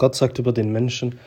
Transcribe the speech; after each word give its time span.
Gott 0.00 0.14
sagt 0.14 0.38
über 0.38 0.52
den 0.52 0.72
Menschen, 0.72 1.18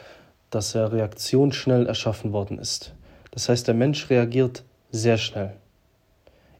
dass 0.49 0.73
er 0.73 0.91
reaktionsschnell 0.91 1.85
erschaffen 1.85 2.33
worden 2.33 2.57
ist. 2.57 2.95
Das 3.29 3.47
heißt, 3.47 3.67
der 3.67 3.75
Mensch 3.75 4.09
reagiert 4.09 4.63
sehr 4.91 5.19
schnell. 5.19 5.53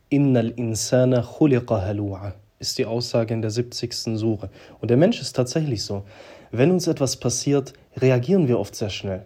Innal 0.09 0.51
insana 0.51 1.23
khuliqa 1.23 1.83
halu'a 1.83 2.33
ist 2.59 2.77
die 2.77 2.85
Aussage 2.85 3.33
in 3.33 3.41
der 3.41 3.49
70. 3.49 4.15
Sure. 4.15 4.51
Und 4.79 4.91
der 4.91 4.97
Mensch 4.97 5.21
ist 5.21 5.33
tatsächlich 5.35 5.83
so. 5.83 6.03
Wenn 6.51 6.69
uns 6.69 6.85
etwas 6.85 7.15
passiert, 7.15 7.73
reagieren 7.97 8.47
wir 8.47 8.59
oft 8.59 8.75
sehr 8.75 8.91
schnell. 8.91 9.25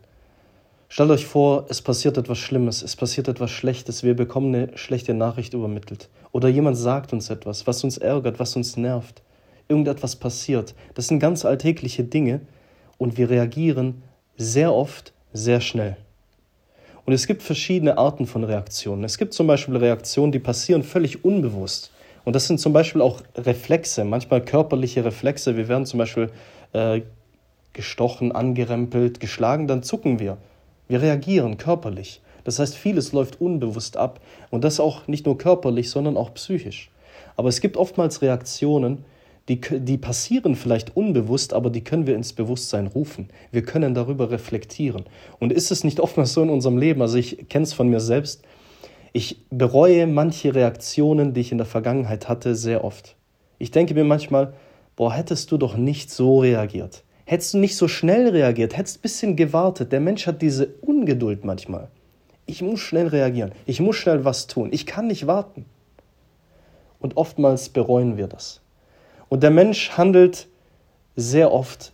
Stellt 0.87 1.11
euch 1.11 1.25
vor, 1.25 1.65
es 1.67 1.81
passiert 1.81 2.17
etwas 2.17 2.37
Schlimmes, 2.37 2.83
es 2.83 2.95
passiert 2.95 3.27
etwas 3.27 3.51
Schlechtes, 3.51 4.03
wir 4.03 4.15
bekommen 4.15 4.55
eine 4.55 4.77
schlechte 4.77 5.13
Nachricht 5.13 5.53
übermittelt. 5.53 6.07
Oder 6.31 6.47
jemand 6.47 6.77
sagt 6.77 7.11
uns 7.11 7.29
etwas, 7.29 7.67
was 7.67 7.83
uns 7.83 7.97
ärgert, 7.97 8.39
was 8.39 8.55
uns 8.55 8.77
nervt. 8.77 9.23
Irgendetwas 9.67 10.15
passiert. 10.15 10.73
Das 10.93 11.09
sind 11.09 11.19
ganz 11.19 11.43
alltägliche 11.43 12.05
Dinge 12.05 12.39
und 12.97 13.17
wir 13.17 13.29
reagieren 13.29 14.03
sehr 14.37 14.73
oft 14.73 15.13
sehr 15.33 15.61
schnell. 15.61 15.97
Und 17.05 17.13
es 17.13 17.25
gibt 17.25 17.41
verschiedene 17.41 17.97
Arten 17.97 18.27
von 18.27 18.43
Reaktionen. 18.43 19.03
Es 19.03 19.17
gibt 19.17 19.33
zum 19.33 19.47
Beispiel 19.47 19.77
Reaktionen, 19.77 20.31
die 20.31 20.39
passieren 20.39 20.83
völlig 20.83 21.23
unbewusst. 21.23 21.91
Und 22.25 22.35
das 22.35 22.47
sind 22.47 22.59
zum 22.59 22.73
Beispiel 22.73 23.01
auch 23.01 23.21
Reflexe, 23.35 24.03
manchmal 24.03 24.43
körperliche 24.43 25.05
Reflexe. 25.05 25.55
Wir 25.55 25.69
werden 25.69 25.85
zum 25.85 25.99
Beispiel 25.99 26.29
äh, 26.73 27.01
gestochen, 27.71 28.33
angerempelt, 28.33 29.21
geschlagen, 29.21 29.67
dann 29.67 29.83
zucken 29.83 30.19
wir. 30.19 30.37
Wir 30.89 31.01
reagieren 31.01 31.57
körperlich. 31.57 32.21
Das 32.43 32.59
heißt, 32.59 32.75
vieles 32.75 33.13
läuft 33.13 33.39
unbewusst 33.39 33.95
ab. 33.95 34.19
Und 34.49 34.65
das 34.65 34.81
auch 34.81 35.07
nicht 35.07 35.25
nur 35.25 35.37
körperlich, 35.37 35.89
sondern 35.89 36.17
auch 36.17 36.33
psychisch. 36.33 36.89
Aber 37.37 37.47
es 37.47 37.61
gibt 37.61 37.77
oftmals 37.77 38.21
Reaktionen, 38.21 39.05
die, 39.49 39.61
die 39.61 39.97
passieren 39.97 40.55
vielleicht 40.55 40.97
unbewusst, 40.97 41.53
aber 41.53 41.69
die 41.69 41.83
können 41.83 42.05
wir 42.05 42.15
ins 42.15 42.33
Bewusstsein 42.33 42.87
rufen. 42.87 43.29
Wir 43.51 43.63
können 43.63 43.93
darüber 43.93 44.29
reflektieren. 44.29 45.05
Und 45.39 45.53
ist 45.53 45.71
es 45.71 45.83
nicht 45.83 45.99
oftmals 45.99 46.33
so 46.33 46.43
in 46.43 46.49
unserem 46.49 46.77
Leben, 46.77 47.01
also 47.01 47.17
ich 47.17 47.47
kenne 47.47 47.63
es 47.63 47.73
von 47.73 47.87
mir 47.87 48.01
selbst, 48.01 48.43
ich 49.13 49.45
bereue 49.49 50.05
manche 50.05 50.53
Reaktionen, 50.53 51.33
die 51.33 51.41
ich 51.41 51.51
in 51.51 51.57
der 51.57 51.65
Vergangenheit 51.65 52.27
hatte, 52.27 52.55
sehr 52.55 52.83
oft. 52.83 53.15
Ich 53.57 53.71
denke 53.71 53.93
mir 53.93 54.03
manchmal, 54.03 54.53
boah, 54.95 55.13
hättest 55.13 55.51
du 55.51 55.57
doch 55.57 55.77
nicht 55.77 56.11
so 56.11 56.39
reagiert. 56.39 57.03
Hättest 57.25 57.53
du 57.53 57.57
nicht 57.57 57.77
so 57.77 57.87
schnell 57.87 58.29
reagiert, 58.29 58.77
hättest 58.77 58.99
ein 58.99 59.01
bisschen 59.01 59.35
gewartet. 59.35 59.91
Der 59.91 60.01
Mensch 60.01 60.27
hat 60.27 60.41
diese 60.41 60.67
Ungeduld 60.81 61.45
manchmal. 61.45 61.89
Ich 62.45 62.61
muss 62.61 62.79
schnell 62.79 63.07
reagieren. 63.07 63.51
Ich 63.65 63.79
muss 63.79 63.95
schnell 63.95 64.23
was 64.23 64.47
tun. 64.47 64.69
Ich 64.71 64.85
kann 64.85 65.07
nicht 65.07 65.25
warten. 65.25 65.65
Und 66.99 67.17
oftmals 67.17 67.69
bereuen 67.69 68.17
wir 68.17 68.27
das. 68.27 68.61
Und 69.29 69.43
der 69.43 69.51
Mensch 69.51 69.91
handelt 69.97 70.47
sehr 71.15 71.51
oft 71.51 71.93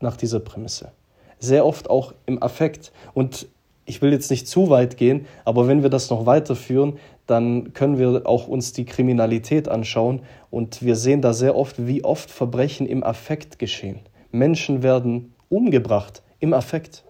nach 0.00 0.16
dieser 0.16 0.40
Prämisse. 0.40 0.92
Sehr 1.38 1.64
oft 1.64 1.90
auch 1.90 2.12
im 2.26 2.42
Affekt. 2.42 2.92
Und 3.14 3.48
ich 3.86 4.02
will 4.02 4.12
jetzt 4.12 4.30
nicht 4.30 4.46
zu 4.46 4.70
weit 4.70 4.96
gehen, 4.96 5.26
aber 5.44 5.66
wenn 5.66 5.82
wir 5.82 5.90
das 5.90 6.10
noch 6.10 6.26
weiterführen, 6.26 6.98
dann 7.26 7.72
können 7.72 7.98
wir 7.98 8.22
auch 8.24 8.46
uns 8.46 8.72
die 8.72 8.84
Kriminalität 8.84 9.68
anschauen 9.68 10.22
und 10.50 10.82
wir 10.82 10.96
sehen 10.96 11.22
da 11.22 11.32
sehr 11.32 11.56
oft, 11.56 11.86
wie 11.86 12.04
oft 12.04 12.30
Verbrechen 12.30 12.86
im 12.86 13.02
Affekt 13.02 13.58
geschehen. 13.58 14.00
Menschen 14.32 14.82
werden 14.82 15.32
umgebracht 15.48 16.22
im 16.38 16.54
Affekt. 16.54 17.04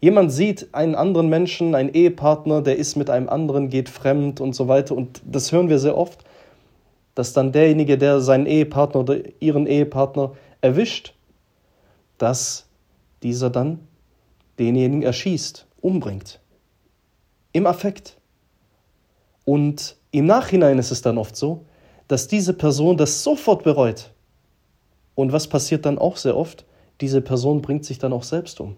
Jemand 0.00 0.32
sieht 0.32 0.74
einen 0.74 0.96
anderen 0.96 1.28
Menschen, 1.28 1.76
einen 1.76 1.94
Ehepartner, 1.94 2.62
der 2.62 2.76
ist 2.76 2.96
mit 2.96 3.08
einem 3.08 3.28
anderen, 3.28 3.68
geht 3.68 3.88
fremd 3.88 4.40
und 4.40 4.54
so 4.54 4.66
weiter. 4.66 4.96
Und 4.96 5.22
das 5.24 5.52
hören 5.52 5.68
wir 5.68 5.78
sehr 5.78 5.96
oft, 5.96 6.24
dass 7.14 7.32
dann 7.32 7.52
derjenige, 7.52 7.98
der 7.98 8.20
seinen 8.20 8.46
Ehepartner 8.46 9.00
oder 9.00 9.18
ihren 9.40 9.66
Ehepartner 9.66 10.32
erwischt, 10.60 11.14
dass 12.18 12.66
dieser 13.22 13.50
dann 13.50 13.80
denjenigen 14.58 15.02
erschießt, 15.02 15.66
umbringt. 15.80 16.40
Im 17.52 17.66
Affekt. 17.66 18.16
Und 19.44 19.96
im 20.10 20.26
Nachhinein 20.26 20.78
ist 20.78 20.90
es 20.90 21.02
dann 21.02 21.18
oft 21.18 21.36
so, 21.36 21.64
dass 22.08 22.28
diese 22.28 22.54
Person 22.54 22.96
das 22.96 23.22
sofort 23.22 23.64
bereut. 23.64 24.12
Und 25.14 25.32
was 25.32 25.46
passiert 25.48 25.84
dann 25.84 25.98
auch 25.98 26.16
sehr 26.16 26.36
oft? 26.36 26.64
Diese 27.00 27.20
Person 27.20 27.62
bringt 27.62 27.84
sich 27.84 27.98
dann 27.98 28.12
auch 28.12 28.22
selbst 28.22 28.60
um. 28.60 28.76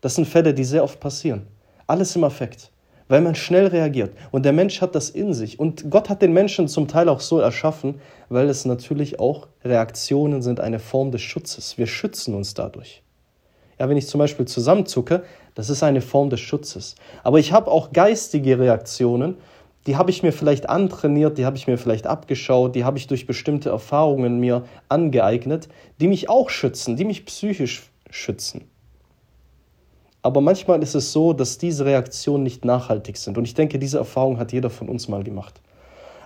Das 0.00 0.14
sind 0.14 0.26
Fälle, 0.26 0.54
die 0.54 0.64
sehr 0.64 0.84
oft 0.84 1.00
passieren. 1.00 1.46
Alles 1.86 2.14
im 2.16 2.24
Affekt, 2.24 2.70
weil 3.08 3.20
man 3.20 3.34
schnell 3.34 3.66
reagiert. 3.66 4.12
Und 4.30 4.44
der 4.44 4.52
Mensch 4.52 4.80
hat 4.80 4.94
das 4.94 5.10
in 5.10 5.34
sich. 5.34 5.58
Und 5.58 5.90
Gott 5.90 6.08
hat 6.08 6.22
den 6.22 6.32
Menschen 6.32 6.68
zum 6.68 6.88
Teil 6.88 7.08
auch 7.08 7.20
so 7.20 7.40
erschaffen, 7.40 7.96
weil 8.28 8.48
es 8.48 8.64
natürlich 8.64 9.18
auch 9.18 9.48
Reaktionen 9.64 10.42
sind, 10.42 10.60
eine 10.60 10.78
Form 10.78 11.10
des 11.10 11.22
Schutzes. 11.22 11.78
Wir 11.78 11.86
schützen 11.86 12.34
uns 12.34 12.54
dadurch. 12.54 13.02
Ja, 13.78 13.88
wenn 13.88 13.96
ich 13.96 14.08
zum 14.08 14.18
Beispiel 14.18 14.46
zusammenzucke, 14.46 15.22
das 15.54 15.70
ist 15.70 15.82
eine 15.82 16.00
Form 16.00 16.30
des 16.30 16.40
Schutzes. 16.40 16.96
Aber 17.22 17.38
ich 17.38 17.52
habe 17.52 17.70
auch 17.70 17.92
geistige 17.92 18.58
Reaktionen, 18.58 19.36
die 19.86 19.96
habe 19.96 20.10
ich 20.10 20.22
mir 20.22 20.32
vielleicht 20.32 20.68
antrainiert, 20.68 21.38
die 21.38 21.46
habe 21.46 21.56
ich 21.56 21.66
mir 21.66 21.78
vielleicht 21.78 22.06
abgeschaut, 22.06 22.74
die 22.74 22.84
habe 22.84 22.98
ich 22.98 23.06
durch 23.06 23.26
bestimmte 23.26 23.70
Erfahrungen 23.70 24.38
mir 24.38 24.64
angeeignet, 24.88 25.68
die 26.00 26.08
mich 26.08 26.28
auch 26.28 26.50
schützen, 26.50 26.96
die 26.96 27.04
mich 27.04 27.24
psychisch 27.24 27.88
schützen. 28.10 28.68
Aber 30.22 30.40
manchmal 30.40 30.82
ist 30.82 30.94
es 30.94 31.12
so, 31.12 31.32
dass 31.32 31.58
diese 31.58 31.84
Reaktionen 31.84 32.42
nicht 32.42 32.64
nachhaltig 32.64 33.16
sind. 33.16 33.38
Und 33.38 33.44
ich 33.44 33.54
denke, 33.54 33.78
diese 33.78 33.98
Erfahrung 33.98 34.38
hat 34.38 34.52
jeder 34.52 34.70
von 34.70 34.88
uns 34.88 35.08
mal 35.08 35.22
gemacht. 35.22 35.60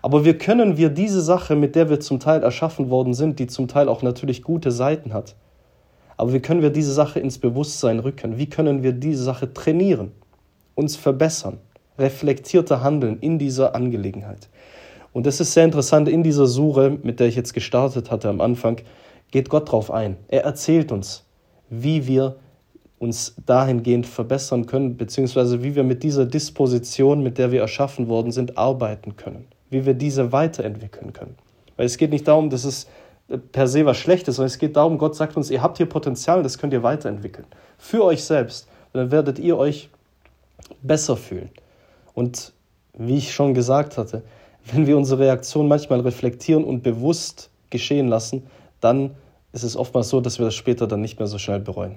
Aber 0.00 0.24
wie 0.24 0.34
können 0.34 0.76
wir 0.76 0.88
diese 0.88 1.20
Sache, 1.20 1.54
mit 1.54 1.76
der 1.76 1.90
wir 1.90 2.00
zum 2.00 2.18
Teil 2.18 2.42
erschaffen 2.42 2.90
worden 2.90 3.14
sind, 3.14 3.38
die 3.38 3.46
zum 3.46 3.68
Teil 3.68 3.88
auch 3.88 4.02
natürlich 4.02 4.42
gute 4.42 4.72
Seiten 4.72 5.12
hat, 5.12 5.36
aber 6.16 6.32
wie 6.32 6.40
können 6.40 6.62
wir 6.62 6.70
diese 6.70 6.92
Sache 6.92 7.20
ins 7.20 7.38
Bewusstsein 7.38 7.98
rücken? 7.98 8.38
Wie 8.38 8.48
können 8.48 8.82
wir 8.82 8.92
diese 8.92 9.24
Sache 9.24 9.52
trainieren, 9.52 10.12
uns 10.74 10.94
verbessern? 10.94 11.58
reflektierter 11.98 12.82
Handeln 12.82 13.18
in 13.20 13.38
dieser 13.38 13.74
Angelegenheit. 13.74 14.48
Und 15.12 15.26
das 15.26 15.40
ist 15.40 15.52
sehr 15.52 15.64
interessant, 15.64 16.08
in 16.08 16.22
dieser 16.22 16.46
Sure, 16.46 16.90
mit 17.02 17.20
der 17.20 17.28
ich 17.28 17.36
jetzt 17.36 17.52
gestartet 17.52 18.10
hatte 18.10 18.28
am 18.28 18.40
Anfang, 18.40 18.80
geht 19.30 19.48
Gott 19.48 19.68
darauf 19.68 19.90
ein. 19.90 20.16
Er 20.28 20.44
erzählt 20.44 20.90
uns, 20.90 21.24
wie 21.68 22.06
wir 22.06 22.36
uns 23.02 23.34
dahingehend 23.46 24.06
verbessern 24.06 24.66
können, 24.66 24.96
beziehungsweise 24.96 25.64
wie 25.64 25.74
wir 25.74 25.82
mit 25.82 26.04
dieser 26.04 26.24
Disposition, 26.24 27.20
mit 27.20 27.36
der 27.36 27.50
wir 27.50 27.60
erschaffen 27.60 28.06
worden 28.06 28.30
sind, 28.30 28.56
arbeiten 28.56 29.16
können, 29.16 29.46
wie 29.70 29.84
wir 29.84 29.94
diese 29.94 30.30
weiterentwickeln 30.30 31.12
können. 31.12 31.34
Weil 31.76 31.86
es 31.86 31.98
geht 31.98 32.12
nicht 32.12 32.28
darum, 32.28 32.48
dass 32.48 32.62
es 32.62 32.86
per 33.50 33.66
se 33.66 33.84
was 33.84 33.96
Schlechtes, 33.96 34.36
sondern 34.36 34.46
es 34.46 34.58
geht 34.58 34.76
darum, 34.76 34.98
Gott 34.98 35.16
sagt 35.16 35.36
uns, 35.36 35.50
ihr 35.50 35.62
habt 35.62 35.78
hier 35.78 35.86
Potenzial, 35.86 36.44
das 36.44 36.58
könnt 36.58 36.72
ihr 36.72 36.84
weiterentwickeln. 36.84 37.46
Für 37.76 38.04
euch 38.04 38.22
selbst. 38.22 38.68
Dann 38.92 39.10
werdet 39.10 39.40
ihr 39.40 39.56
euch 39.56 39.88
besser 40.82 41.16
fühlen. 41.16 41.50
Und 42.14 42.52
wie 42.96 43.16
ich 43.16 43.34
schon 43.34 43.52
gesagt 43.52 43.98
hatte, 43.98 44.22
wenn 44.70 44.86
wir 44.86 44.96
unsere 44.96 45.24
Reaktion 45.24 45.66
manchmal 45.66 46.00
reflektieren 46.00 46.62
und 46.62 46.84
bewusst 46.84 47.50
geschehen 47.70 48.06
lassen, 48.06 48.46
dann 48.80 49.10
ist 49.52 49.64
es 49.64 49.76
oftmals 49.76 50.08
so, 50.08 50.20
dass 50.20 50.38
wir 50.38 50.44
das 50.44 50.54
später 50.54 50.86
dann 50.86 51.00
nicht 51.00 51.18
mehr 51.18 51.26
so 51.26 51.38
schnell 51.38 51.58
bereuen. 51.58 51.96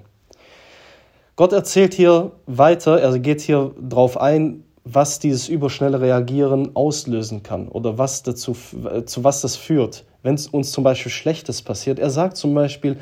Gott 1.36 1.52
erzählt 1.52 1.92
hier 1.92 2.32
weiter, 2.46 2.98
er 2.98 3.18
geht 3.18 3.42
hier 3.42 3.74
darauf 3.78 4.18
ein, 4.18 4.64
was 4.84 5.18
dieses 5.18 5.50
überschnelle 5.50 6.00
Reagieren 6.00 6.74
auslösen 6.74 7.42
kann 7.42 7.68
oder 7.68 7.98
was 7.98 8.22
dazu, 8.22 8.56
zu 9.04 9.22
was 9.24 9.42
das 9.42 9.54
führt, 9.54 10.04
wenn 10.22 10.34
es 10.34 10.46
uns 10.46 10.72
zum 10.72 10.82
Beispiel 10.82 11.12
Schlechtes 11.12 11.60
passiert. 11.60 11.98
Er 11.98 12.08
sagt 12.08 12.38
zum 12.38 12.54
Beispiel, 12.54 12.96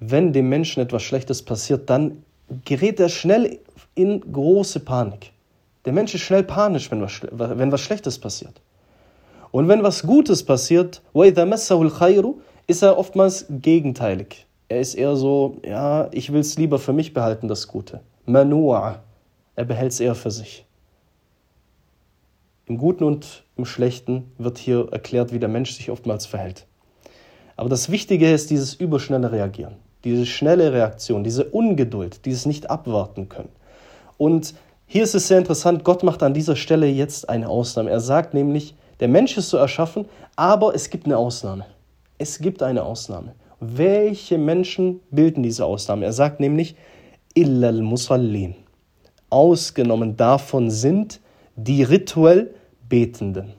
wenn 0.00 0.32
dem 0.32 0.48
Menschen 0.50 0.82
etwas 0.82 1.02
Schlechtes 1.02 1.42
passiert, 1.42 1.88
dann 1.88 2.22
gerät 2.66 3.00
er 3.00 3.08
schnell 3.08 3.60
in 3.94 4.20
große 4.30 4.80
Panik. 4.80 5.32
Der 5.86 5.94
Mensch 5.94 6.14
ist 6.14 6.20
schnell 6.20 6.42
panisch, 6.42 6.90
wenn 6.90 7.00
was, 7.00 7.18
wenn 7.30 7.72
was 7.72 7.80
Schlechtes 7.80 8.18
passiert. 8.18 8.60
Und 9.52 9.68
wenn 9.68 9.82
was 9.82 10.02
Gutes 10.02 10.44
passiert, 10.44 11.00
ist 12.66 12.82
er 12.82 12.98
oftmals 12.98 13.46
gegenteilig. 13.48 14.46
Er 14.72 14.80
ist 14.80 14.94
eher 14.94 15.16
so, 15.16 15.58
ja, 15.64 16.08
ich 16.12 16.32
will 16.32 16.40
es 16.40 16.56
lieber 16.56 16.78
für 16.78 16.94
mich 16.94 17.12
behalten, 17.12 17.46
das 17.46 17.68
Gute. 17.68 18.00
Manua. 18.24 19.02
Er 19.54 19.66
behält 19.66 19.92
es 19.92 20.00
eher 20.00 20.14
für 20.14 20.30
sich. 20.30 20.64
Im 22.64 22.78
Guten 22.78 23.04
und 23.04 23.44
im 23.56 23.66
Schlechten 23.66 24.32
wird 24.38 24.56
hier 24.56 24.88
erklärt, 24.90 25.32
wie 25.32 25.38
der 25.38 25.50
Mensch 25.50 25.72
sich 25.72 25.90
oftmals 25.90 26.24
verhält. 26.24 26.66
Aber 27.56 27.68
das 27.68 27.90
Wichtige 27.90 28.32
ist 28.32 28.48
dieses 28.48 28.74
überschnelle 28.74 29.30
Reagieren 29.30 29.74
diese 30.04 30.26
schnelle 30.26 30.72
Reaktion, 30.72 31.22
diese 31.22 31.44
Ungeduld, 31.44 32.24
dieses 32.24 32.46
nicht 32.46 32.70
abwarten 32.70 33.28
können. 33.28 33.50
Und 34.18 34.54
hier 34.86 35.04
ist 35.04 35.14
es 35.14 35.28
sehr 35.28 35.38
interessant, 35.38 35.84
Gott 35.84 36.02
macht 36.02 36.22
an 36.22 36.34
dieser 36.34 36.56
Stelle 36.56 36.86
jetzt 36.86 37.28
eine 37.28 37.48
Ausnahme. 37.48 37.90
Er 37.90 38.00
sagt 38.00 38.34
nämlich, 38.34 38.74
der 38.98 39.08
Mensch 39.08 39.36
ist 39.36 39.50
so 39.50 39.58
erschaffen, 39.58 40.06
aber 40.34 40.74
es 40.74 40.90
gibt 40.90 41.06
eine 41.06 41.16
Ausnahme. 41.16 41.66
Es 42.18 42.40
gibt 42.40 42.62
eine 42.62 42.82
Ausnahme. 42.82 43.34
Welche 43.64 44.38
Menschen 44.38 44.98
bilden 45.12 45.44
diese 45.44 45.64
Ausnahme? 45.64 46.04
Er 46.04 46.12
sagt 46.12 46.40
nämlich, 46.40 46.74
illal 47.32 47.80
musallin. 47.80 48.56
Ausgenommen 49.30 50.16
davon 50.16 50.68
sind 50.68 51.20
die 51.54 51.84
rituell 51.84 52.52
Betenden. 52.88 53.52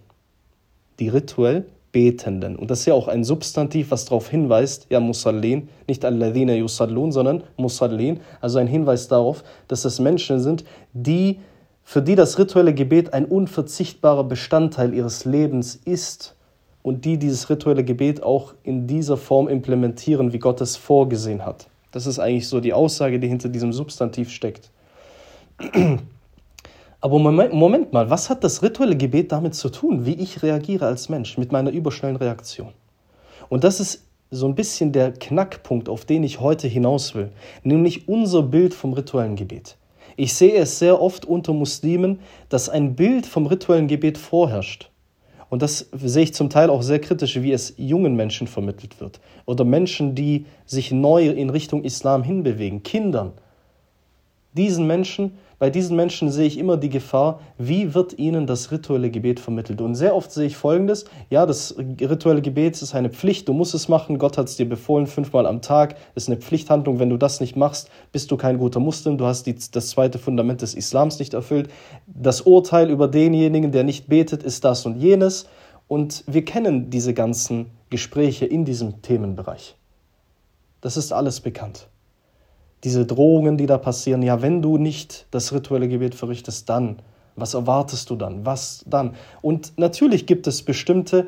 Die 0.99 1.07
rituell 1.07 1.67
Betenden. 1.93 2.57
Und 2.57 2.69
das 2.69 2.81
ist 2.81 2.87
ja 2.87 2.95
auch 2.95 3.07
ein 3.07 3.23
Substantiv, 3.23 3.91
was 3.91 4.03
darauf 4.03 4.27
hinweist, 4.27 4.87
ja, 4.89 4.99
Musallin, 4.99 5.69
nicht 5.87 6.03
Alladhina 6.03 6.53
Yusallun, 6.53 7.13
sondern 7.13 7.43
Musallin, 7.55 8.19
also 8.41 8.59
ein 8.59 8.67
Hinweis 8.67 9.07
darauf, 9.07 9.45
dass 9.69 9.85
es 9.85 10.01
Menschen 10.01 10.41
sind, 10.41 10.65
die, 10.91 11.39
für 11.81 12.01
die 12.01 12.15
das 12.15 12.37
rituelle 12.37 12.73
Gebet 12.73 13.13
ein 13.13 13.23
unverzichtbarer 13.23 14.25
Bestandteil 14.25 14.93
ihres 14.93 15.23
Lebens 15.23 15.75
ist 15.75 16.35
und 16.83 17.05
die 17.05 17.17
dieses 17.17 17.49
rituelle 17.49 17.83
Gebet 17.83 18.21
auch 18.21 18.53
in 18.61 18.85
dieser 18.85 19.17
Form 19.17 19.47
implementieren, 19.47 20.33
wie 20.33 20.39
Gott 20.39 20.61
es 20.61 20.75
vorgesehen 20.75 21.43
hat. 21.43 21.67
Das 21.91 22.05
ist 22.05 22.19
eigentlich 22.19 22.47
so 22.47 22.59
die 22.59 22.73
Aussage, 22.73 23.19
die 23.19 23.27
hinter 23.27 23.49
diesem 23.49 23.73
Substantiv 23.73 24.29
steckt. 24.29 24.69
Aber 27.01 27.19
Moment, 27.19 27.91
mal, 27.91 28.09
was 28.09 28.29
hat 28.29 28.43
das 28.43 28.61
rituelle 28.61 28.95
Gebet 28.95 29.31
damit 29.31 29.55
zu 29.55 29.69
tun, 29.69 30.05
wie 30.05 30.13
ich 30.13 30.41
reagiere 30.41 30.85
als 30.85 31.09
Mensch 31.09 31.37
mit 31.37 31.51
meiner 31.51 31.71
überschnellen 31.71 32.15
Reaktion? 32.15 32.69
Und 33.49 33.63
das 33.63 33.79
ist 33.79 34.05
so 34.31 34.47
ein 34.47 34.55
bisschen 34.55 34.91
der 34.91 35.11
Knackpunkt, 35.11 35.89
auf 35.89 36.05
den 36.05 36.23
ich 36.23 36.39
heute 36.39 36.67
hinaus 36.67 37.13
will, 37.13 37.31
nämlich 37.63 38.07
unser 38.07 38.41
Bild 38.41 38.73
vom 38.73 38.93
rituellen 38.93 39.35
Gebet. 39.35 39.77
Ich 40.15 40.33
sehe 40.33 40.55
es 40.55 40.79
sehr 40.79 41.01
oft 41.01 41.25
unter 41.25 41.53
Muslimen, 41.53 42.19
dass 42.49 42.69
ein 42.69 42.95
Bild 42.95 43.25
vom 43.25 43.47
rituellen 43.47 43.87
Gebet 43.87 44.17
vorherrscht. 44.17 44.89
Und 45.53 45.61
das 45.61 45.87
sehe 45.91 46.23
ich 46.23 46.33
zum 46.33 46.49
Teil 46.49 46.71
auch 46.71 46.81
sehr 46.81 46.97
kritisch, 46.97 47.39
wie 47.39 47.51
es 47.51 47.75
jungen 47.77 48.15
Menschen 48.15 48.47
vermittelt 48.47 48.99
wird. 48.99 49.19
Oder 49.45 49.63
Menschen, 49.63 50.15
die 50.15 50.47
sich 50.65 50.91
neu 50.91 51.27
in 51.27 51.51
Richtung 51.51 51.83
Islam 51.83 52.23
hinbewegen, 52.23 52.81
Kindern. 52.81 53.33
Diesen 54.53 54.87
Menschen 54.87 55.37
bei 55.63 55.69
diesen 55.69 55.95
Menschen 55.95 56.29
sehe 56.29 56.45
ich 56.45 56.57
immer 56.57 56.75
die 56.75 56.89
Gefahr, 56.89 57.39
wie 57.57 57.93
wird 57.93 58.19
ihnen 58.19 58.47
das 58.47 58.73
rituelle 58.73 59.09
Gebet 59.09 59.39
vermittelt. 59.39 59.79
Und 59.79 59.95
sehr 59.95 60.13
oft 60.13 60.29
sehe 60.29 60.47
ich 60.47 60.57
Folgendes, 60.57 61.05
ja, 61.29 61.45
das 61.45 61.77
rituelle 61.77 62.41
Gebet 62.41 62.81
ist 62.81 62.93
eine 62.93 63.09
Pflicht, 63.09 63.47
du 63.47 63.53
musst 63.53 63.73
es 63.73 63.87
machen, 63.87 64.19
Gott 64.19 64.37
hat 64.37 64.49
es 64.49 64.57
dir 64.57 64.67
befohlen, 64.67 65.07
fünfmal 65.07 65.47
am 65.47 65.61
Tag, 65.61 65.95
ist 66.15 66.27
eine 66.27 66.35
Pflichthandlung, 66.35 66.99
wenn 66.99 67.09
du 67.09 67.15
das 67.15 67.39
nicht 67.39 67.55
machst, 67.55 67.89
bist 68.11 68.29
du 68.29 68.35
kein 68.35 68.57
guter 68.57 68.81
Muslim, 68.81 69.17
du 69.17 69.25
hast 69.25 69.43
die, 69.45 69.55
das 69.71 69.87
zweite 69.87 70.19
Fundament 70.19 70.61
des 70.61 70.73
Islams 70.73 71.17
nicht 71.19 71.33
erfüllt. 71.33 71.69
Das 72.07 72.41
Urteil 72.41 72.89
über 72.89 73.07
denjenigen, 73.07 73.71
der 73.71 73.85
nicht 73.85 74.09
betet, 74.09 74.43
ist 74.43 74.65
das 74.65 74.85
und 74.85 74.97
jenes. 74.97 75.47
Und 75.87 76.25
wir 76.27 76.43
kennen 76.43 76.89
diese 76.89 77.13
ganzen 77.13 77.67
Gespräche 77.89 78.45
in 78.45 78.65
diesem 78.65 79.01
Themenbereich. 79.01 79.77
Das 80.81 80.97
ist 80.97 81.13
alles 81.13 81.39
bekannt 81.39 81.87
diese 82.83 83.05
Drohungen, 83.05 83.57
die 83.57 83.65
da 83.65 83.77
passieren, 83.77 84.21
ja, 84.21 84.41
wenn 84.41 84.61
du 84.61 84.77
nicht 84.77 85.27
das 85.31 85.53
rituelle 85.53 85.87
Gebet 85.87 86.15
verrichtest, 86.15 86.69
dann, 86.69 86.97
was 87.35 87.53
erwartest 87.53 88.09
du 88.09 88.15
dann? 88.15 88.45
Was 88.45 88.83
dann? 88.87 89.15
Und 89.41 89.73
natürlich 89.77 90.25
gibt 90.25 90.47
es 90.47 90.63
bestimmte 90.63 91.27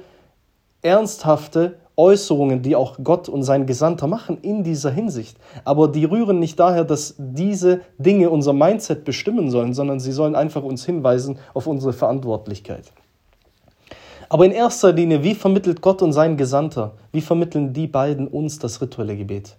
ernsthafte 0.82 1.78
Äußerungen, 1.98 2.62
die 2.62 2.76
auch 2.76 2.98
Gott 3.04 3.30
und 3.30 3.44
sein 3.44 3.66
Gesandter 3.66 4.08
machen 4.08 4.38
in 4.42 4.64
dieser 4.64 4.92
Hinsicht. 4.92 5.38
Aber 5.64 5.88
die 5.88 6.04
rühren 6.04 6.40
nicht 6.40 6.60
daher, 6.60 6.84
dass 6.84 7.16
diese 7.18 7.82
Dinge 7.98 8.30
unser 8.30 8.54
Mindset 8.54 9.06
bestimmen 9.06 9.50
sollen, 9.50 9.74
sondern 9.74 10.00
sie 10.00 10.12
sollen 10.12 10.36
einfach 10.36 10.64
uns 10.64 10.86
hinweisen 10.86 11.40
auf 11.54 11.68
unsere 11.68 11.94
Verantwortlichkeit. 11.94 12.92
Aber 14.28 14.46
in 14.46 14.52
erster 14.52 14.92
Linie, 14.92 15.24
wie 15.24 15.36
vermittelt 15.36 15.82
Gott 15.82 16.02
und 16.02 16.12
sein 16.12 16.36
Gesandter, 16.36 16.94
wie 17.14 17.22
vermitteln 17.22 17.74
die 17.74 17.88
beiden 17.88 18.28
uns 18.28 18.60
das 18.60 18.82
rituelle 18.82 19.16
Gebet? 19.16 19.58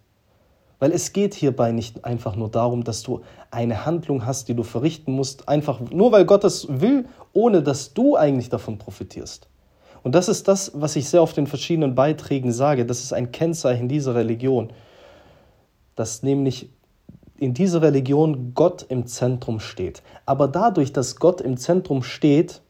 Weil 0.78 0.92
es 0.92 1.12
geht 1.12 1.34
hierbei 1.34 1.72
nicht 1.72 2.04
einfach 2.04 2.36
nur 2.36 2.50
darum, 2.50 2.84
dass 2.84 3.02
du 3.02 3.22
eine 3.50 3.86
Handlung 3.86 4.26
hast, 4.26 4.48
die 4.48 4.54
du 4.54 4.62
verrichten 4.62 5.12
musst, 5.12 5.48
einfach 5.48 5.80
nur 5.80 6.12
weil 6.12 6.26
Gott 6.26 6.44
es 6.44 6.66
will, 6.68 7.06
ohne 7.32 7.62
dass 7.62 7.94
du 7.94 8.16
eigentlich 8.16 8.50
davon 8.50 8.78
profitierst. 8.78 9.48
Und 10.02 10.14
das 10.14 10.28
ist 10.28 10.46
das, 10.46 10.72
was 10.74 10.94
ich 10.96 11.08
sehr 11.08 11.22
oft 11.22 11.36
in 11.38 11.46
verschiedenen 11.46 11.94
Beiträgen 11.94 12.52
sage. 12.52 12.86
Das 12.86 13.00
ist 13.00 13.12
ein 13.12 13.32
Kennzeichen 13.32 13.88
dieser 13.88 14.14
Religion, 14.14 14.72
dass 15.96 16.22
nämlich 16.22 16.70
in 17.38 17.54
dieser 17.54 17.82
Religion 17.82 18.52
Gott 18.54 18.86
im 18.88 19.06
Zentrum 19.06 19.60
steht. 19.60 20.02
Aber 20.24 20.48
dadurch, 20.48 20.92
dass 20.92 21.16
Gott 21.16 21.40
im 21.40 21.56
Zentrum 21.56 22.02
steht 22.02 22.60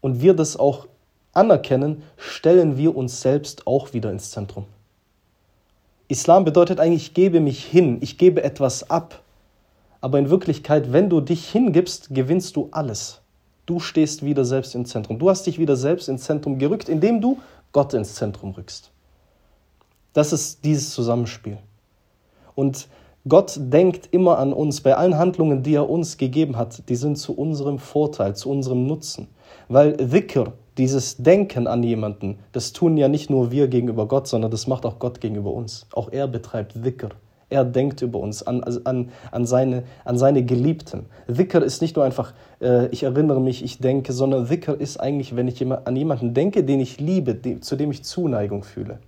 und 0.00 0.22
wir 0.22 0.34
das 0.34 0.56
auch 0.56 0.86
anerkennen, 1.32 2.02
stellen 2.16 2.76
wir 2.76 2.96
uns 2.96 3.20
selbst 3.20 3.66
auch 3.66 3.92
wieder 3.92 4.10
ins 4.10 4.30
Zentrum. 4.30 4.66
Islam 6.10 6.44
bedeutet 6.44 6.80
eigentlich, 6.80 7.02
ich 7.02 7.14
gebe 7.14 7.38
mich 7.38 7.64
hin, 7.64 7.98
ich 8.00 8.18
gebe 8.18 8.42
etwas 8.42 8.90
ab. 8.90 9.22
Aber 10.00 10.18
in 10.18 10.28
Wirklichkeit, 10.28 10.92
wenn 10.92 11.08
du 11.08 11.20
dich 11.20 11.48
hingibst, 11.48 12.12
gewinnst 12.12 12.56
du 12.56 12.68
alles. 12.72 13.20
Du 13.64 13.78
stehst 13.78 14.24
wieder 14.24 14.44
selbst 14.44 14.74
im 14.74 14.86
Zentrum. 14.86 15.20
Du 15.20 15.30
hast 15.30 15.46
dich 15.46 15.60
wieder 15.60 15.76
selbst 15.76 16.08
ins 16.08 16.24
Zentrum 16.24 16.58
gerückt, 16.58 16.88
indem 16.88 17.20
du 17.20 17.38
Gott 17.70 17.94
ins 17.94 18.16
Zentrum 18.16 18.50
rückst. 18.50 18.90
Das 20.12 20.32
ist 20.32 20.64
dieses 20.64 20.90
Zusammenspiel. 20.90 21.58
Und 22.56 22.88
Gott 23.28 23.54
denkt 23.56 24.08
immer 24.10 24.38
an 24.38 24.52
uns. 24.52 24.80
Bei 24.80 24.96
allen 24.96 25.16
Handlungen, 25.16 25.62
die 25.62 25.74
er 25.74 25.88
uns 25.88 26.16
gegeben 26.16 26.56
hat, 26.56 26.88
die 26.88 26.96
sind 26.96 27.18
zu 27.18 27.36
unserem 27.36 27.78
Vorteil, 27.78 28.34
zu 28.34 28.50
unserem 28.50 28.84
Nutzen. 28.88 29.28
Weil 29.72 29.92
Dhikr, 29.92 30.52
dieses 30.78 31.18
Denken 31.18 31.68
an 31.68 31.84
jemanden, 31.84 32.40
das 32.50 32.72
tun 32.72 32.96
ja 32.96 33.06
nicht 33.06 33.30
nur 33.30 33.52
wir 33.52 33.68
gegenüber 33.68 34.08
Gott, 34.08 34.26
sondern 34.26 34.50
das 34.50 34.66
macht 34.66 34.84
auch 34.84 34.98
Gott 34.98 35.20
gegenüber 35.20 35.52
uns. 35.52 35.86
Auch 35.92 36.10
er 36.10 36.26
betreibt 36.26 36.74
Dhikr. 36.84 37.10
Er 37.50 37.64
denkt 37.64 38.02
über 38.02 38.18
uns, 38.18 38.42
an, 38.42 38.64
an, 38.64 39.10
an, 39.30 39.46
seine, 39.46 39.84
an 40.04 40.18
seine 40.18 40.44
Geliebten. 40.44 41.06
Dhikr 41.28 41.62
ist 41.62 41.82
nicht 41.82 41.94
nur 41.94 42.04
einfach, 42.04 42.34
äh, 42.60 42.88
ich 42.88 43.04
erinnere 43.04 43.40
mich, 43.40 43.62
ich 43.62 43.78
denke, 43.78 44.12
sondern 44.12 44.48
Dhikr 44.48 44.74
ist 44.74 44.98
eigentlich, 44.98 45.36
wenn 45.36 45.46
ich 45.46 45.64
an 45.64 45.94
jemanden 45.94 46.34
denke, 46.34 46.64
den 46.64 46.80
ich 46.80 46.98
liebe, 46.98 47.36
die, 47.36 47.60
zu 47.60 47.76
dem 47.76 47.92
ich 47.92 48.02
Zuneigung 48.02 48.64
fühle. 48.64 48.98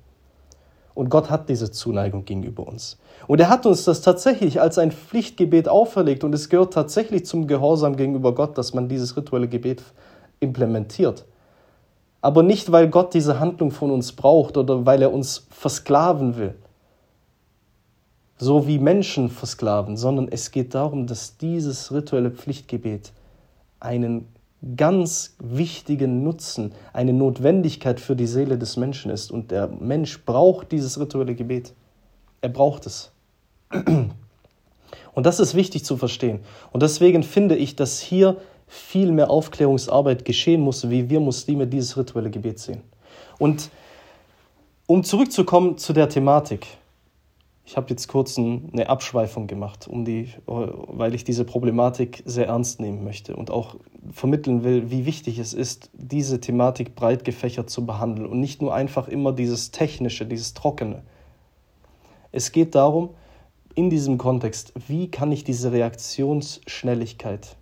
Und 0.94 1.08
Gott 1.08 1.28
hat 1.28 1.48
diese 1.48 1.72
Zuneigung 1.72 2.24
gegenüber 2.24 2.68
uns. 2.68 2.98
Und 3.26 3.40
er 3.40 3.48
hat 3.48 3.66
uns 3.66 3.82
das 3.82 4.00
tatsächlich 4.00 4.60
als 4.60 4.78
ein 4.78 4.92
Pflichtgebet 4.92 5.68
auferlegt 5.68 6.22
und 6.22 6.32
es 6.32 6.48
gehört 6.48 6.72
tatsächlich 6.72 7.26
zum 7.26 7.48
Gehorsam 7.48 7.96
gegenüber 7.96 8.32
Gott, 8.32 8.56
dass 8.58 8.74
man 8.74 8.88
dieses 8.88 9.16
rituelle 9.16 9.48
Gebet 9.48 9.82
implementiert. 10.42 11.24
Aber 12.20 12.42
nicht, 12.42 12.70
weil 12.70 12.88
Gott 12.88 13.14
diese 13.14 13.40
Handlung 13.40 13.70
von 13.70 13.90
uns 13.90 14.12
braucht 14.12 14.56
oder 14.56 14.86
weil 14.86 15.02
er 15.02 15.12
uns 15.12 15.46
versklaven 15.50 16.36
will, 16.36 16.54
so 18.38 18.66
wie 18.66 18.78
Menschen 18.78 19.28
versklaven, 19.28 19.96
sondern 19.96 20.28
es 20.28 20.50
geht 20.50 20.74
darum, 20.74 21.06
dass 21.06 21.36
dieses 21.36 21.92
rituelle 21.92 22.30
Pflichtgebet 22.30 23.12
einen 23.80 24.28
ganz 24.76 25.36
wichtigen 25.42 26.22
Nutzen, 26.22 26.72
eine 26.92 27.12
Notwendigkeit 27.12 27.98
für 27.98 28.14
die 28.14 28.26
Seele 28.26 28.58
des 28.58 28.76
Menschen 28.76 29.10
ist. 29.10 29.32
Und 29.32 29.50
der 29.50 29.66
Mensch 29.66 30.24
braucht 30.24 30.70
dieses 30.70 31.00
rituelle 31.00 31.34
Gebet. 31.34 31.74
Er 32.40 32.48
braucht 32.48 32.86
es. 32.86 33.10
Und 35.14 35.26
das 35.26 35.40
ist 35.40 35.54
wichtig 35.54 35.84
zu 35.84 35.96
verstehen. 35.96 36.40
Und 36.72 36.82
deswegen 36.82 37.22
finde 37.22 37.56
ich, 37.56 37.76
dass 37.76 38.00
hier 38.00 38.36
viel 38.72 39.12
mehr 39.12 39.28
Aufklärungsarbeit 39.28 40.24
geschehen 40.24 40.62
muss, 40.62 40.88
wie 40.88 41.10
wir 41.10 41.20
Muslime 41.20 41.66
dieses 41.66 41.94
rituelle 41.98 42.30
Gebet 42.30 42.58
sehen. 42.58 42.80
Und 43.38 43.68
um 44.86 45.04
zurückzukommen 45.04 45.76
zu 45.76 45.92
der 45.92 46.08
Thematik, 46.08 46.66
ich 47.66 47.76
habe 47.76 47.90
jetzt 47.90 48.08
kurz 48.08 48.38
eine 48.38 48.88
Abschweifung 48.88 49.46
gemacht, 49.46 49.86
um 49.86 50.06
die, 50.06 50.30
weil 50.46 51.14
ich 51.14 51.22
diese 51.22 51.44
Problematik 51.44 52.22
sehr 52.24 52.46
ernst 52.46 52.80
nehmen 52.80 53.04
möchte 53.04 53.36
und 53.36 53.50
auch 53.50 53.76
vermitteln 54.10 54.64
will, 54.64 54.90
wie 54.90 55.04
wichtig 55.04 55.38
es 55.38 55.52
ist, 55.52 55.90
diese 55.92 56.40
Thematik 56.40 56.94
breit 56.94 57.26
gefächert 57.26 57.68
zu 57.68 57.84
behandeln 57.84 58.26
und 58.26 58.40
nicht 58.40 58.62
nur 58.62 58.74
einfach 58.74 59.06
immer 59.06 59.32
dieses 59.32 59.70
Technische, 59.70 60.24
dieses 60.24 60.54
Trockene. 60.54 61.02
Es 62.32 62.52
geht 62.52 62.74
darum, 62.74 63.10
in 63.74 63.90
diesem 63.90 64.16
Kontext, 64.16 64.72
wie 64.88 65.10
kann 65.10 65.30
ich 65.30 65.44
diese 65.44 65.72
Reaktionsschnelligkeit 65.72 67.56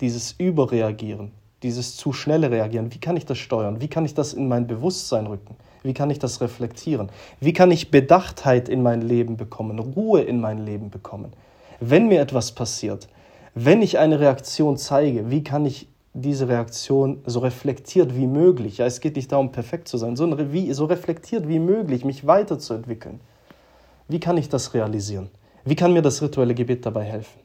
dieses 0.00 0.34
Überreagieren, 0.38 1.32
dieses 1.62 1.96
zu 1.96 2.12
schnelle 2.12 2.50
Reagieren, 2.50 2.92
wie 2.92 2.98
kann 2.98 3.16
ich 3.16 3.26
das 3.26 3.38
steuern? 3.38 3.80
Wie 3.80 3.88
kann 3.88 4.04
ich 4.04 4.14
das 4.14 4.32
in 4.32 4.48
mein 4.48 4.66
Bewusstsein 4.66 5.26
rücken? 5.26 5.56
Wie 5.82 5.94
kann 5.94 6.10
ich 6.10 6.18
das 6.18 6.40
reflektieren? 6.40 7.10
Wie 7.40 7.52
kann 7.52 7.70
ich 7.70 7.90
Bedachtheit 7.90 8.68
in 8.68 8.82
mein 8.82 9.02
Leben 9.02 9.36
bekommen, 9.36 9.78
Ruhe 9.78 10.22
in 10.22 10.40
mein 10.40 10.64
Leben 10.64 10.90
bekommen? 10.90 11.32
Wenn 11.80 12.08
mir 12.08 12.20
etwas 12.20 12.52
passiert, 12.52 13.08
wenn 13.54 13.82
ich 13.82 13.98
eine 13.98 14.20
Reaktion 14.20 14.76
zeige, 14.76 15.30
wie 15.30 15.42
kann 15.42 15.66
ich 15.66 15.88
diese 16.12 16.48
Reaktion 16.48 17.22
so 17.24 17.40
reflektiert 17.40 18.16
wie 18.16 18.26
möglich, 18.26 18.78
ja, 18.78 18.86
es 18.86 19.00
geht 19.00 19.16
nicht 19.16 19.30
darum, 19.32 19.52
perfekt 19.52 19.88
zu 19.88 19.96
sein, 19.96 20.16
sondern 20.16 20.52
wie, 20.52 20.72
so 20.72 20.84
reflektiert 20.86 21.48
wie 21.48 21.58
möglich, 21.58 22.04
mich 22.04 22.26
weiterzuentwickeln. 22.26 23.20
Wie 24.08 24.20
kann 24.20 24.36
ich 24.36 24.48
das 24.48 24.74
realisieren? 24.74 25.30
Wie 25.64 25.76
kann 25.76 25.92
mir 25.92 26.02
das 26.02 26.20
rituelle 26.20 26.54
Gebet 26.54 26.84
dabei 26.84 27.04
helfen? 27.04 27.40